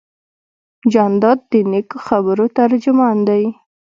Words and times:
جانداد 0.93 1.39
د 1.51 1.53
نیکو 1.71 1.97
خبرو 2.07 2.45
ترجمان 2.57 3.17
دی. 3.27 3.43